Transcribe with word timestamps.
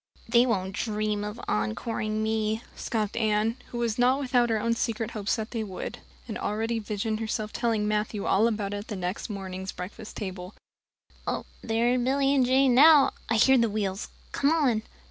"They 0.27 0.47
won't 0.47 0.73
dream 0.73 1.23
of 1.23 1.39
encoring 1.47 2.23
me," 2.23 2.63
scoffed 2.75 3.15
Anne, 3.15 3.57
who 3.67 3.77
was 3.77 3.99
not 3.99 4.19
without 4.19 4.49
her 4.49 4.59
own 4.59 4.73
secret 4.73 5.11
hopes 5.11 5.35
that 5.35 5.51
they 5.51 5.63
would, 5.63 5.99
and 6.27 6.39
already 6.39 6.79
visioned 6.79 7.19
herself 7.19 7.53
telling 7.53 7.87
Matthew 7.87 8.25
all 8.25 8.47
about 8.47 8.73
it 8.73 8.77
at 8.77 8.87
the 8.87 8.95
next 8.95 9.29
morning's 9.29 9.71
breakfast 9.71 10.17
table. 10.17 10.55
"There 11.61 11.93
are 11.93 11.99
Billy 11.99 12.33
and 12.33 12.43
Jane 12.43 12.73
now 12.73 13.11
I 13.29 13.35
hear 13.35 13.59
the 13.59 13.69
wheels. 13.69 14.09
Come 14.31 14.49
on." 14.49 14.81